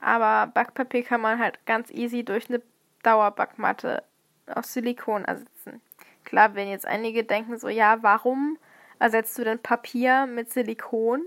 [0.00, 2.60] Aber Backpapier kann man halt ganz easy durch eine
[3.02, 4.02] Dauerbackmatte
[4.46, 5.80] aus Silikon ersetzen.
[6.24, 8.58] Klar, wenn jetzt einige denken so, ja, warum
[8.98, 11.22] ersetzt du denn Papier mit Silikon?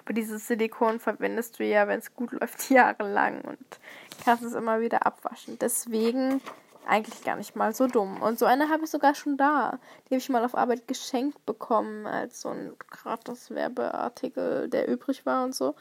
[0.00, 3.80] Aber dieses Silikon verwendest du ja, wenn es gut läuft, jahrelang und
[4.24, 5.58] kannst es immer wieder abwaschen.
[5.58, 6.40] Deswegen
[6.86, 8.22] eigentlich gar nicht mal so dumm.
[8.22, 9.78] Und so eine habe ich sogar schon da.
[10.04, 15.24] Die habe ich mal auf Arbeit geschenkt bekommen als so ein gratis Werbeartikel, der übrig
[15.26, 15.74] war und so.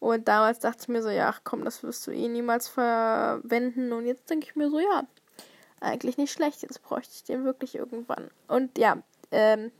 [0.00, 3.92] Und damals dachte ich mir so, ja, ach komm, das wirst du eh niemals verwenden.
[3.92, 5.04] Und jetzt denke ich mir so, ja,
[5.80, 6.62] eigentlich nicht schlecht.
[6.62, 8.30] Jetzt bräuchte ich den wirklich irgendwann.
[8.48, 8.98] Und ja,
[9.30, 9.70] ähm,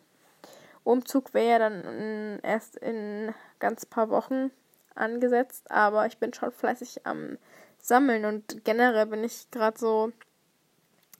[0.82, 4.50] Umzug wäre ja dann erst in ganz paar Wochen
[4.94, 7.38] angesetzt, aber ich bin schon fleißig am
[7.78, 10.12] Sammeln und generell bin ich gerade so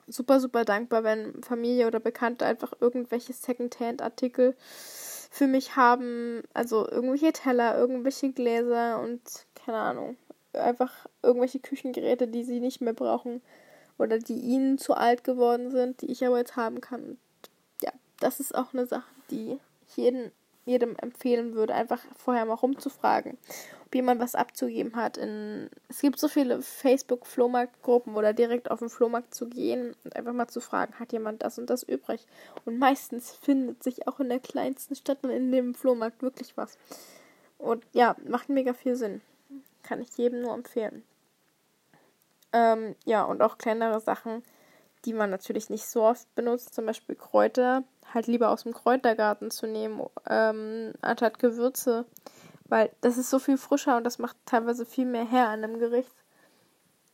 [0.07, 4.55] super, super dankbar, wenn Familie oder Bekannte einfach irgendwelche Secondhand-Artikel
[5.31, 6.43] für mich haben.
[6.55, 9.21] Also irgendwelche Teller, irgendwelche Gläser und
[9.55, 10.17] keine Ahnung.
[10.53, 13.43] Einfach irgendwelche Küchengeräte, die sie nicht mehr brauchen
[13.99, 17.19] oder die ihnen zu alt geworden sind, die ich aber jetzt haben kann.
[17.83, 19.59] ja, das ist auch eine Sache, die
[19.97, 20.31] jeden,
[20.65, 23.37] jedem empfehlen würde, einfach vorher mal rumzufragen,
[23.85, 25.17] ob jemand was abzugeben hat.
[25.17, 30.33] In, es gibt so viele Facebook-Flohmarktgruppen oder direkt auf den Flohmarkt zu gehen und einfach
[30.33, 32.27] mal zu fragen, hat jemand das und das übrig?
[32.65, 36.79] Und meistens findet sich auch in der kleinsten Stadt und in dem Flohmarkt wirklich was.
[37.59, 39.21] Und ja, macht mega viel Sinn.
[39.83, 41.03] Kann ich jedem nur empfehlen.
[42.53, 44.43] Ähm, ja, und auch kleinere Sachen,
[45.05, 49.51] die man natürlich nicht so oft benutzt, zum Beispiel Kräuter, halt lieber aus dem Kräutergarten
[49.51, 52.05] zu nehmen, ähm, anstatt Gewürze.
[52.67, 55.79] Weil das ist so viel frischer und das macht teilweise viel mehr her an einem
[55.79, 56.15] Gericht.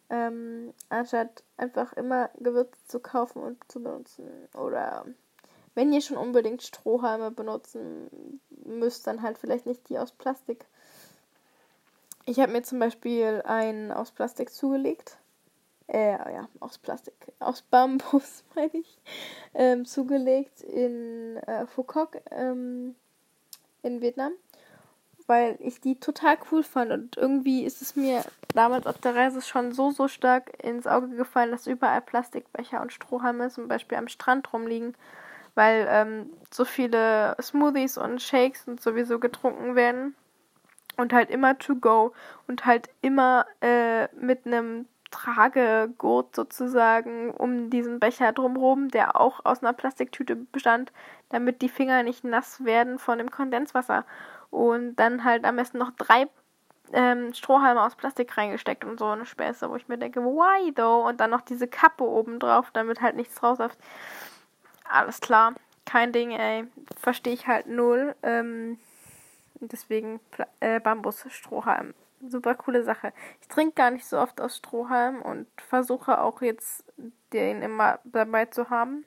[0.09, 4.26] Ähm, anstatt einfach immer Gewürze zu kaufen und zu benutzen.
[4.55, 5.05] Oder
[5.74, 10.66] wenn ihr schon unbedingt Strohhalme benutzen müsst, dann halt vielleicht nicht die aus Plastik.
[12.26, 15.19] Ich habe mir zum Beispiel einen aus Plastik zugelegt
[15.92, 18.98] äh, ja, aus Plastik, aus Bambus, meine ich,
[19.55, 22.94] ähm, zugelegt in äh, Phuoc ähm,
[23.83, 24.33] in Vietnam,
[25.26, 26.92] weil ich die total cool fand.
[26.92, 28.22] Und irgendwie ist es mir
[28.55, 32.92] damals auf der Reise schon so, so stark ins Auge gefallen, dass überall Plastikbecher und
[32.92, 34.94] Strohhalme zum Beispiel am Strand rumliegen,
[35.55, 40.14] weil ähm, so viele Smoothies und Shakes und sowieso getrunken werden
[40.96, 42.12] und halt immer to go
[42.46, 44.87] und halt immer äh, mit einem
[45.20, 50.92] Tragegurt sozusagen um diesen Becher drumherum, der auch aus einer Plastiktüte bestand,
[51.28, 54.04] damit die Finger nicht nass werden von dem Kondenswasser.
[54.50, 56.28] Und dann halt am besten noch drei
[56.92, 61.06] ähm, Strohhalme aus Plastik reingesteckt und so eine Späße, wo ich mir denke, why though?
[61.06, 63.78] Und dann noch diese Kappe oben drauf, damit halt nichts rausläuft.
[64.85, 65.54] Alles klar,
[65.85, 66.66] kein Ding, ey.
[66.96, 68.16] Verstehe ich halt null.
[68.22, 68.78] Ähm,
[69.61, 70.18] deswegen
[70.61, 71.94] äh, Bambus-Strohhalm
[72.26, 73.12] super coole Sache.
[73.40, 76.85] Ich trinke gar nicht so oft aus Strohhalm und versuche auch jetzt
[77.33, 79.04] den immer dabei zu haben.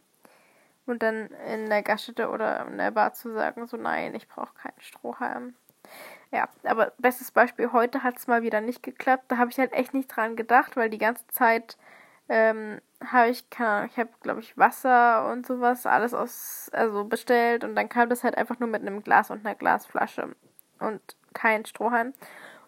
[0.86, 4.54] Und dann in der Gaststätte oder in der Bar zu sagen, so nein, ich brauche
[4.56, 5.56] keinen Strohhalm.
[6.32, 9.26] Ja, aber bestes Beispiel, heute hat es mal wieder nicht geklappt.
[9.28, 11.78] Da habe ich halt echt nicht dran gedacht, weil die ganze Zeit
[12.30, 17.04] ähm, habe ich, keine Ahnung, ich habe, glaube ich, Wasser und sowas, alles aus, also
[17.06, 20.36] bestellt und dann kam das halt einfach nur mit einem Glas und einer Glasflasche
[20.80, 21.02] und
[21.34, 22.14] kein Strohhalm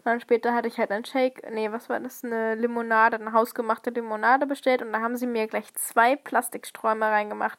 [0.05, 2.23] dann später hatte ich halt einen Shake, nee, was war das?
[2.23, 7.57] Eine Limonade, eine hausgemachte Limonade bestellt und da haben sie mir gleich zwei Plastiksträume reingemacht.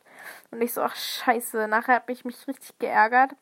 [0.52, 3.32] Und ich so, ach scheiße, nachher habe ich mich richtig geärgert.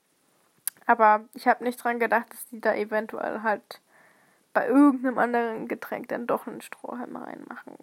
[0.86, 3.80] Aber ich habe nicht dran gedacht, dass die da eventuell halt
[4.54, 7.74] bei irgendeinem anderen Getränk dann doch einen Strohhalm reinmachen.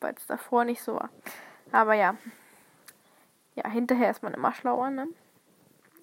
[0.00, 1.10] Weil es davor nicht so war.
[1.70, 2.16] Aber ja.
[3.54, 5.06] Ja, hinterher ist man immer schlauer, ne?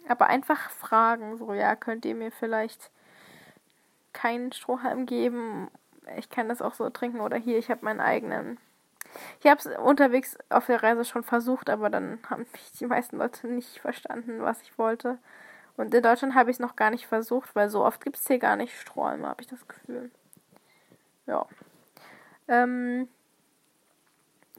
[0.07, 2.91] Aber einfach fragen, so, ja, könnt ihr mir vielleicht
[4.13, 5.69] keinen Strohhalm geben.
[6.17, 8.57] Ich kann das auch so trinken oder hier, ich habe meinen eigenen.
[9.39, 13.17] Ich habe es unterwegs auf der Reise schon versucht, aber dann haben mich die meisten
[13.17, 15.17] Leute nicht verstanden, was ich wollte.
[15.77, 18.27] Und in Deutschland habe ich es noch gar nicht versucht, weil so oft gibt es
[18.27, 20.11] hier gar nicht Strohhalme, habe ich das Gefühl.
[21.25, 21.45] Ja.
[22.47, 23.07] Ähm,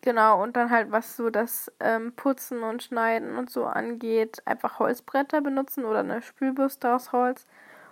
[0.01, 4.79] genau, und dann halt, was so das ähm, Putzen und Schneiden und so angeht, einfach
[4.79, 7.47] Holzbretter benutzen oder eine Spülbürste aus Holz.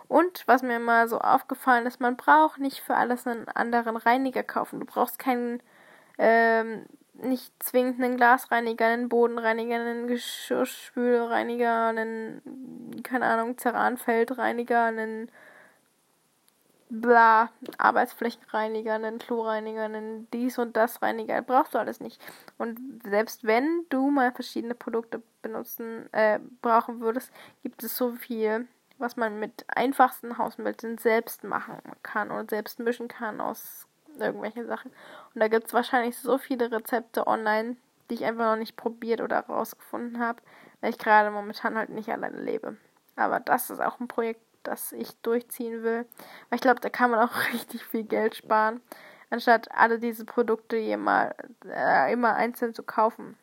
[0.09, 4.43] Und was mir mal so aufgefallen ist, man braucht nicht für alles einen anderen Reiniger
[4.43, 4.81] kaufen.
[4.81, 5.63] Du brauchst keinen,
[6.17, 15.31] ähm, nicht zwingend einen Glasreiniger, einen Bodenreiniger, einen Geschirrspülreiniger, einen, keine Ahnung, Ceranfeldreiniger, einen
[16.91, 22.21] bla, Arbeitsflächenreiniger, einen Kloreiniger, einen dies und das Reiniger, brauchst du alles nicht.
[22.57, 27.31] Und selbst wenn du mal verschiedene Produkte benutzen, äh, brauchen würdest,
[27.63, 28.67] gibt es so viel
[28.99, 33.87] was man mit einfachsten Hausmitteln selbst machen kann und selbst mischen kann aus
[34.19, 34.91] irgendwelchen Sachen.
[35.35, 37.77] Und da gibt es wahrscheinlich so viele Rezepte online,
[38.11, 40.43] die ich einfach noch nicht probiert oder rausgefunden habe,
[40.81, 42.77] weil ich gerade momentan halt nicht alleine lebe.
[43.17, 46.07] Aber das ist auch ein Projekt, das ich durchziehen will.
[46.49, 48.81] Weil ich glaube, da kann man auch richtig viel Geld sparen,
[49.31, 51.35] anstatt alle diese Produkte immer,
[51.67, 53.37] äh, immer einzeln zu kaufen.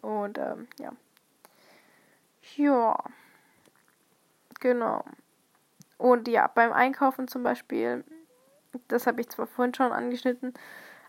[0.00, 0.92] Und ähm, ja.
[2.56, 2.98] Ja.
[4.62, 5.02] Genau.
[5.98, 8.04] Und ja, beim Einkaufen zum Beispiel,
[8.86, 10.54] das habe ich zwar vorhin schon angeschnitten,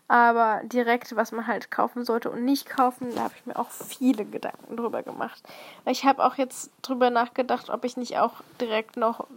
[0.08, 3.70] aber direkt, was man halt kaufen sollte und nicht kaufen, da habe ich mir auch
[3.70, 5.40] viele Gedanken drüber gemacht.
[5.86, 9.28] Ich habe auch jetzt drüber nachgedacht, ob ich nicht auch direkt noch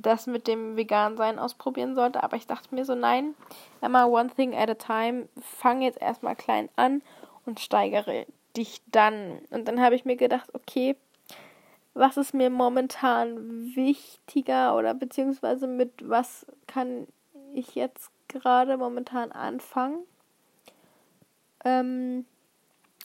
[0.00, 2.22] das mit dem Vegan-Sein ausprobieren sollte.
[2.22, 3.34] Aber ich dachte mir so, nein,
[3.82, 5.28] immer one thing at a time.
[5.42, 7.02] Fang jetzt erstmal klein an
[7.44, 8.24] und steigere
[8.56, 9.40] dich dann.
[9.50, 10.96] Und dann habe ich mir gedacht, okay,
[12.00, 17.06] was ist mir momentan wichtiger oder beziehungsweise mit was kann
[17.52, 20.04] ich jetzt gerade momentan anfangen?
[21.62, 22.24] Ähm,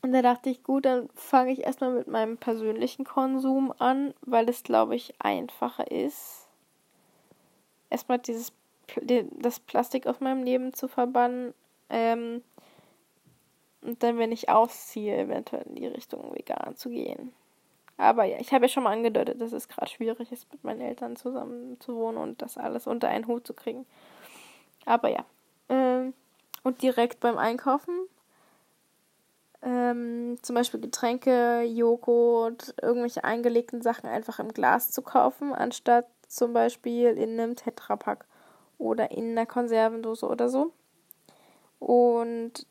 [0.02, 4.48] und da dachte ich, gut, dann fange ich erstmal mit meinem persönlichen Konsum an, weil
[4.48, 6.48] es, glaube ich, einfacher ist,
[7.90, 8.54] erstmal dieses
[9.40, 11.54] das Plastik aus meinem Leben zu verbannen.
[11.90, 12.44] Ähm,
[13.82, 17.34] und dann, wenn ich ausziehe, eventuell in die Richtung vegan zu gehen.
[17.98, 20.82] Aber ja, ich habe ja schon mal angedeutet, dass es gerade schwierig ist, mit meinen
[20.82, 23.86] Eltern zusammen zu wohnen und das alles unter einen Hut zu kriegen.
[24.86, 25.26] Aber ja.
[25.70, 26.14] Ähm,
[26.64, 28.08] und direkt beim Einkaufen
[29.66, 36.54] ähm, zum Beispiel Getränke, Joghurt, irgendwelche eingelegten Sachen einfach im Glas zu kaufen, anstatt zum
[36.54, 38.26] Beispiel in einem Tetrapack
[38.78, 40.72] oder in einer Konservendose oder so.
[41.80, 42.68] Und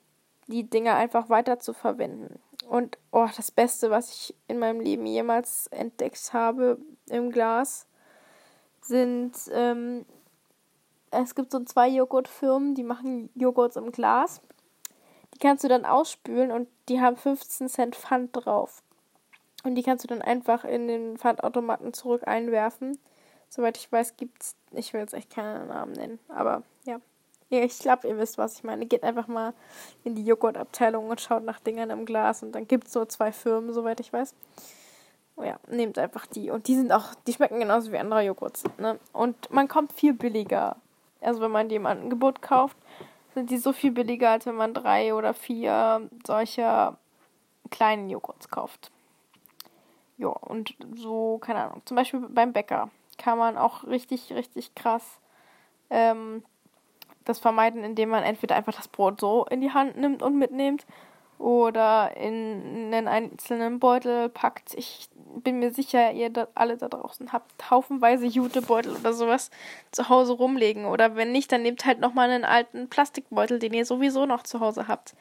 [0.47, 2.41] die Dinge einfach weiter zu verwenden.
[2.69, 7.87] Und oh, das Beste, was ich in meinem Leben jemals entdeckt habe im Glas,
[8.81, 10.05] sind ähm,
[11.11, 14.41] es gibt so zwei Joghurtfirmen, die machen Joghurts im Glas.
[15.35, 18.83] Die kannst du dann ausspülen und die haben 15 Cent Pfand drauf.
[19.65, 22.99] Und die kannst du dann einfach in den Pfandautomaten zurück einwerfen.
[23.49, 24.57] Soweit ich weiß, gibt's.
[24.73, 27.01] Ich will jetzt echt keinen Namen nennen, aber ja.
[27.63, 28.87] Ich glaube, ihr wisst, was ich meine.
[28.87, 29.55] Geht einfach mal
[30.03, 32.43] in die Joghurtabteilung und schaut nach Dingern im Glas.
[32.43, 34.35] Und dann gibt es so zwei Firmen, soweit ich weiß.
[35.37, 36.51] Oh ja, nehmt einfach die.
[36.51, 38.65] Und die sind auch, die schmecken genauso wie andere Joghurts.
[38.79, 38.99] Ne?
[39.13, 40.77] Und man kommt viel billiger.
[41.21, 42.77] Also wenn man die im Angebot kauft,
[43.35, 46.99] sind die so viel billiger, als wenn man drei oder vier solcher
[47.71, 48.93] kleinen Joghurts kauft.
[50.17, 51.83] Ja, und so, keine Ahnung.
[51.85, 55.19] Zum Beispiel beim Bäcker kann man auch richtig, richtig krass
[55.91, 56.45] ähm,
[57.25, 60.87] das vermeiden, indem man entweder einfach das Brot so in die Hand nimmt und mitnimmt
[61.39, 64.75] oder in einen einzelnen Beutel packt.
[64.75, 65.09] Ich
[65.43, 69.51] bin mir sicher, ihr da, alle da draußen habt haufenweise Jutebeutel oder sowas
[69.91, 70.87] zu Hause rumlegen.
[70.87, 74.61] Oder wenn nicht, dann nehmt halt nochmal einen alten Plastikbeutel, den ihr sowieso noch zu
[74.61, 75.15] Hause habt.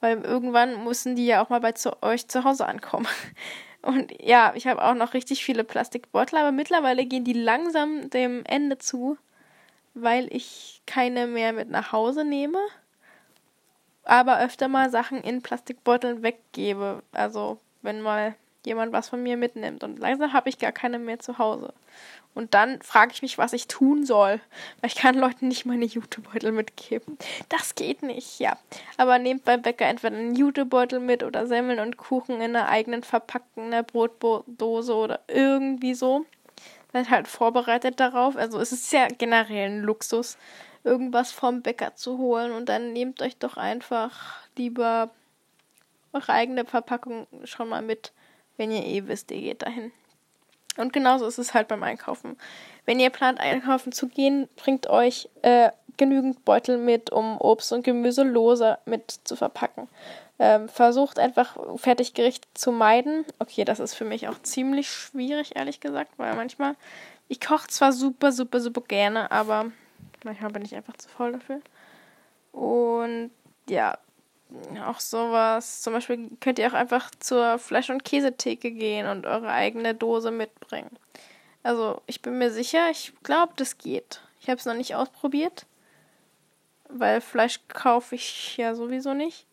[0.00, 3.08] Weil irgendwann müssen die ja auch mal bei zu euch zu Hause ankommen.
[3.82, 8.44] Und ja, ich habe auch noch richtig viele Plastikbeutel, aber mittlerweile gehen die langsam dem
[8.44, 9.16] Ende zu,
[9.96, 12.58] weil ich keine mehr mit nach Hause nehme
[14.06, 17.02] aber öfter mal Sachen in Plastikbeuteln weggebe.
[17.12, 19.84] Also wenn mal jemand was von mir mitnimmt.
[19.84, 21.72] Und langsam habe ich gar keine mehr zu Hause.
[22.34, 24.40] Und dann frage ich mich, was ich tun soll.
[24.80, 27.18] Weil ich kann Leuten nicht meine Jutebeutel mitgeben.
[27.48, 28.56] Das geht nicht, ja.
[28.96, 33.02] Aber nehmt beim Bäcker entweder einen Jutebeutel mit oder Semmeln und Kuchen in einer eigenen
[33.02, 36.26] verpackten Brotdose oder irgendwie so.
[36.96, 38.36] Seid halt vorbereitet darauf.
[38.36, 40.38] Also es ist ja generell ein Luxus,
[40.82, 42.52] irgendwas vom Bäcker zu holen.
[42.52, 45.10] Und dann nehmt euch doch einfach lieber
[46.14, 48.12] eure eigene Verpackung schon mal mit,
[48.56, 49.92] wenn ihr eh wisst, ihr geht dahin.
[50.78, 52.38] Und genauso ist es halt beim Einkaufen.
[52.86, 57.82] Wenn ihr plant, einkaufen zu gehen, bringt euch äh, genügend Beutel mit, um Obst und
[57.82, 59.88] Gemüse lose mit zu verpacken.
[60.38, 63.24] Ähm, versucht einfach Fertiggerichte zu meiden.
[63.38, 66.76] Okay, das ist für mich auch ziemlich schwierig, ehrlich gesagt, weil manchmal,
[67.28, 69.72] ich koche zwar super, super, super gerne, aber
[70.26, 71.60] Manchmal bin ich einfach zu voll dafür.
[72.52, 73.30] Und
[73.68, 73.96] ja,
[74.84, 75.82] auch sowas.
[75.82, 80.32] Zum Beispiel könnt ihr auch einfach zur Fleisch- und Käsetheke gehen und eure eigene Dose
[80.32, 80.90] mitbringen.
[81.62, 84.20] Also ich bin mir sicher, ich glaube, das geht.
[84.40, 85.66] Ich habe es noch nicht ausprobiert,
[86.88, 89.46] weil Fleisch kaufe ich ja sowieso nicht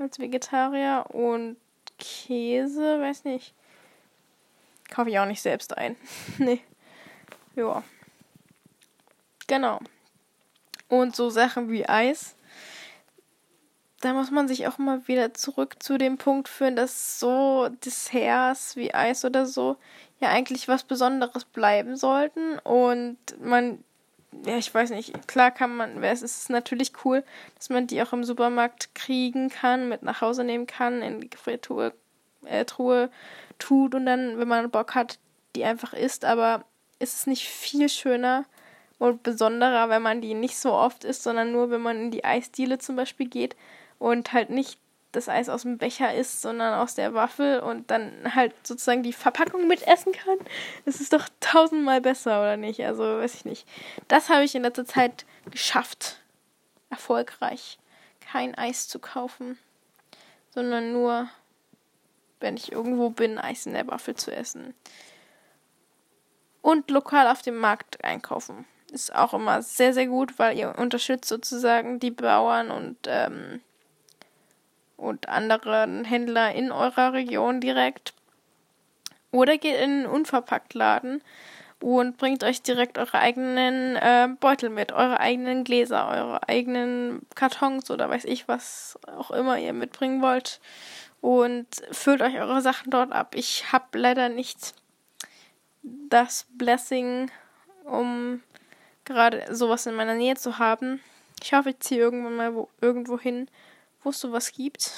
[0.00, 1.56] als Vegetarier und
[1.98, 3.54] Käse, weiß nicht.
[4.90, 5.96] Kaufe ich auch nicht selbst ein.
[6.38, 6.60] nee.
[7.54, 7.82] Ja.
[9.46, 9.80] Genau.
[10.88, 12.34] Und so Sachen wie Eis.
[14.00, 18.74] Da muss man sich auch mal wieder zurück zu dem Punkt führen, dass so Desserts
[18.76, 19.76] wie Eis oder so
[20.20, 22.58] ja eigentlich was Besonderes bleiben sollten.
[22.60, 23.84] Und man,
[24.44, 27.24] ja, ich weiß nicht, klar kann man, es ist natürlich cool,
[27.56, 31.30] dass man die auch im Supermarkt kriegen kann, mit nach Hause nehmen kann, in die
[31.30, 31.92] Gefriertruhe
[32.46, 33.10] äh, Truhe
[33.58, 35.18] tut und dann, wenn man Bock hat,
[35.56, 36.24] die einfach isst.
[36.24, 36.64] Aber
[36.98, 38.46] ist es nicht viel schöner,
[39.00, 42.22] und besonderer, wenn man die nicht so oft isst, sondern nur, wenn man in die
[42.22, 43.56] Eisdiele zum Beispiel geht
[43.98, 44.78] und halt nicht
[45.12, 49.12] das Eis aus dem Becher isst, sondern aus der Waffel und dann halt sozusagen die
[49.12, 50.38] Verpackung mitessen kann.
[50.84, 52.84] Das ist doch tausendmal besser, oder nicht?
[52.84, 53.66] Also, weiß ich nicht.
[54.08, 56.18] Das habe ich in letzter Zeit geschafft.
[56.90, 57.78] Erfolgreich.
[58.20, 59.58] Kein Eis zu kaufen,
[60.50, 61.28] sondern nur,
[62.38, 64.74] wenn ich irgendwo bin, Eis in der Waffel zu essen.
[66.62, 68.66] Und lokal auf dem Markt einkaufen.
[68.92, 73.60] Ist auch immer sehr, sehr gut, weil ihr unterstützt sozusagen die Bauern und, ähm,
[75.00, 78.12] und anderen Händler in eurer Region direkt.
[79.32, 81.22] Oder geht in einen Unverpacktladen
[81.80, 87.90] und bringt euch direkt eure eigenen äh, Beutel mit, eure eigenen Gläser, eure eigenen Kartons
[87.90, 90.60] oder weiß ich was auch immer ihr mitbringen wollt
[91.20, 93.34] und füllt euch eure Sachen dort ab.
[93.34, 94.74] Ich habe leider nicht
[95.82, 97.30] das Blessing,
[97.84, 98.42] um
[99.04, 101.00] gerade sowas in meiner Nähe zu haben.
[101.42, 103.48] Ich hoffe, ich ziehe irgendwann mal wo, irgendwo hin,
[104.02, 104.92] wo es sowas gibt.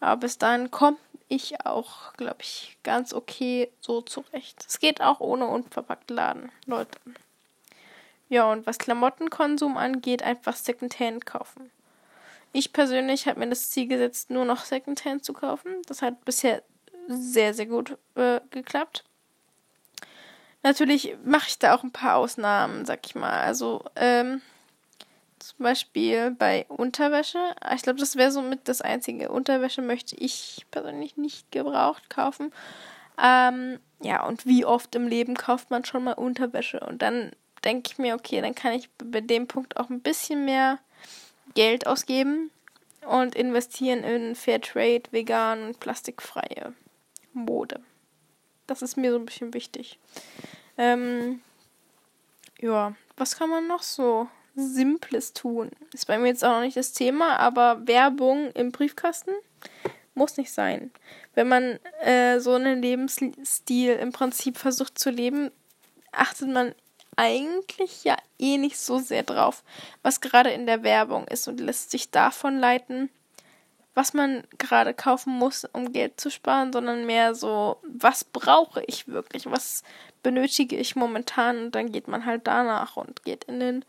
[0.00, 0.98] Aber bis dahin kommt
[1.28, 4.64] ich auch, glaube ich, ganz okay so zurecht.
[4.68, 6.98] Es geht auch ohne unverpackten Laden, Leute.
[8.28, 11.70] Ja, und was Klamottenkonsum angeht, einfach Secondhand kaufen.
[12.52, 15.82] Ich persönlich habe mir das Ziel gesetzt, nur noch Secondhand zu kaufen.
[15.86, 16.62] Das hat bisher
[17.08, 19.04] sehr, sehr gut äh, geklappt.
[20.62, 23.40] Natürlich mache ich da auch ein paar Ausnahmen, sag ich mal.
[23.40, 24.42] Also, ähm,
[25.46, 27.38] zum Beispiel bei Unterwäsche.
[27.74, 29.30] Ich glaube, das wäre somit das einzige.
[29.30, 32.52] Unterwäsche möchte ich persönlich nicht gebraucht kaufen.
[33.22, 36.80] Ähm, ja, und wie oft im Leben kauft man schon mal Unterwäsche?
[36.80, 37.30] Und dann
[37.64, 40.80] denke ich mir, okay, dann kann ich bei dem Punkt auch ein bisschen mehr
[41.54, 42.50] Geld ausgeben
[43.06, 46.74] und investieren in Fairtrade, vegan und plastikfreie
[47.32, 47.80] Mode.
[48.66, 49.98] Das ist mir so ein bisschen wichtig.
[50.76, 51.40] Ähm,
[52.60, 55.70] ja, was kann man noch so Simples tun.
[55.92, 59.32] Ist bei mir jetzt auch noch nicht das Thema, aber Werbung im Briefkasten
[60.14, 60.90] muss nicht sein.
[61.34, 65.50] Wenn man äh, so einen Lebensstil im Prinzip versucht zu leben,
[66.10, 66.74] achtet man
[67.16, 69.62] eigentlich ja eh nicht so sehr drauf,
[70.02, 73.10] was gerade in der Werbung ist und lässt sich davon leiten,
[73.94, 79.08] was man gerade kaufen muss, um Geld zu sparen, sondern mehr so, was brauche ich
[79.08, 79.82] wirklich, was
[80.22, 83.84] benötige ich momentan und dann geht man halt danach und geht in den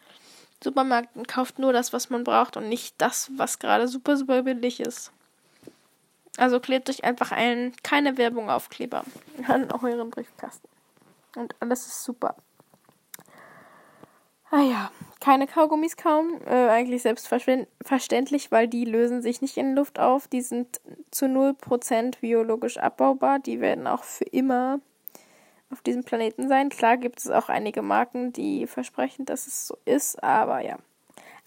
[0.64, 4.44] Supermarkt und kauft nur das, was man braucht und nicht das, was gerade super, super
[4.44, 5.12] billig ist.
[6.38, 9.04] Also klebt euch einfach ein, keine Werbung Aufkleber
[9.48, 10.68] an euren Briefkasten.
[11.36, 12.36] Und alles ist super.
[14.50, 16.40] Ah ja, keine Kaugummis kaum.
[16.46, 20.28] Äh, eigentlich selbstverständlich, weil die lösen sich nicht in Luft auf.
[20.28, 20.80] Die sind
[21.12, 23.40] zu 0% biologisch abbaubar.
[23.40, 24.80] Die werden auch für immer
[25.70, 26.70] auf diesem Planeten sein.
[26.70, 30.78] Klar gibt es auch einige Marken, die versprechen, dass es so ist, aber ja.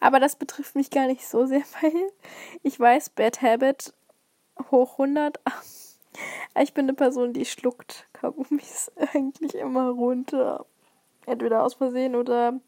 [0.00, 2.10] Aber das betrifft mich gar nicht so sehr, weil
[2.62, 3.92] ich weiß, Bad Habit
[4.70, 5.40] hoch 100.
[6.60, 10.66] Ich bin eine Person, die schluckt Kaugummis eigentlich immer runter.
[11.24, 12.58] Entweder aus Versehen oder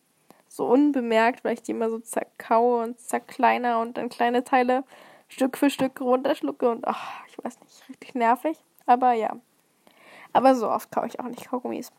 [0.46, 4.84] so unbemerkt, weil ich die immer so zerkaue und zerkleiner und dann kleine Teile
[5.28, 8.56] Stück für Stück runterschlucke und ach, ich weiß nicht, richtig nervig.
[8.86, 9.36] Aber ja,
[10.32, 11.90] aber so oft kaufe ich auch nicht Kaugummis.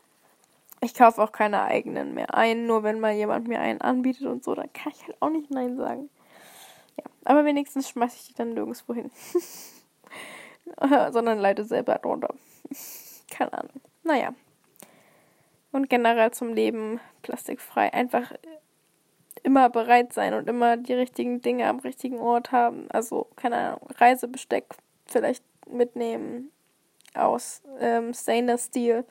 [0.80, 4.44] Ich kaufe auch keine eigenen mehr ein, nur wenn mal jemand mir einen anbietet und
[4.44, 6.10] so, dann kann ich halt auch nicht Nein sagen.
[6.98, 9.10] Ja, aber wenigstens schmeiße ich die dann nirgendwo hin.
[11.12, 12.34] Sondern leite selber drunter.
[13.30, 13.80] keine Ahnung.
[14.02, 14.34] Naja.
[15.72, 17.92] Und generell zum Leben plastikfrei.
[17.92, 18.32] Einfach
[19.42, 22.86] immer bereit sein und immer die richtigen Dinge am richtigen Ort haben.
[22.90, 24.66] Also, keine Ahnung, Reisebesteck
[25.06, 26.50] vielleicht mitnehmen,
[27.16, 29.04] aus ähm, Stainless Steel,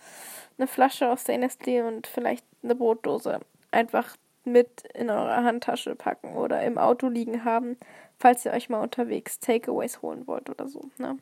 [0.58, 3.40] eine Flasche aus Stainless Steel und vielleicht eine Brotdose
[3.72, 7.78] einfach mit in eure Handtasche packen oder im Auto liegen haben,
[8.20, 10.82] falls ihr euch mal unterwegs Takeaways holen wollt oder so.
[10.98, 11.18] Ne?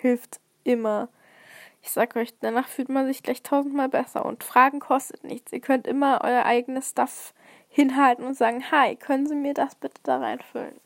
[0.00, 1.08] Hilft immer.
[1.82, 5.52] Ich sag euch, danach fühlt man sich gleich tausendmal besser und Fragen kostet nichts.
[5.52, 7.32] Ihr könnt immer euer eigenes Stuff
[7.68, 10.78] hinhalten und sagen, hi, können Sie mir das bitte da reinfüllen?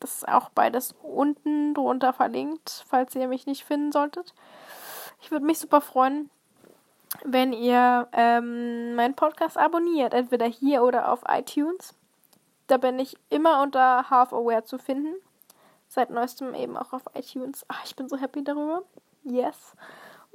[0.00, 4.34] Das ist auch beides unten drunter verlinkt, falls ihr mich nicht finden solltet.
[5.20, 6.30] Ich würde mich super freuen,
[7.24, 11.94] wenn ihr ähm, meinen Podcast abonniert, entweder hier oder auf iTunes.
[12.68, 15.14] Da bin ich immer unter Half Aware zu finden.
[15.88, 17.64] Seit neuestem eben auch auf iTunes.
[17.68, 18.82] Ach, ich bin so happy darüber.
[19.24, 19.74] Yes.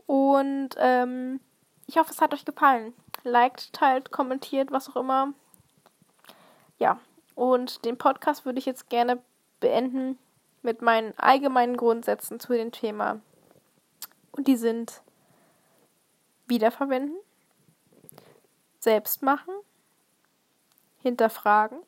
[0.06, 1.40] Und ähm,
[1.88, 2.94] ich hoffe, es hat euch gefallen.
[3.24, 5.34] Liked, teilt, kommentiert, was auch immer.
[6.80, 7.00] Ja,
[7.36, 9.22] und den Podcast würde ich jetzt gerne
[9.60, 10.18] beenden
[10.62, 13.22] mit meinen allgemeinen Grundsätzen zu dem Thema.
[14.32, 15.02] Und die sind
[16.48, 17.18] wiederverwenden,
[18.80, 19.54] selbst machen,
[20.98, 21.80] hinterfragen,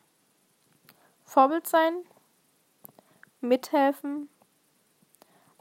[1.25, 1.93] Vorbild sein,
[3.47, 4.29] mithelfen,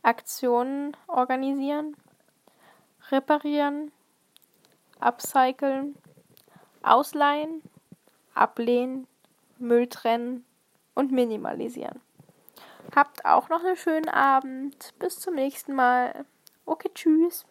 [0.03, 1.97] Aktionen organisieren,
[3.11, 3.93] reparieren,
[5.01, 5.97] upcyclen,
[6.83, 7.63] ausleihen,
[8.35, 9.07] ablehnen,
[9.59, 10.45] Müll trennen
[10.95, 12.01] und minimalisieren.
[12.95, 14.95] Habt auch noch einen schönen Abend.
[14.99, 16.25] Bis zum nächsten Mal.
[16.67, 17.45] Okay, tschüss.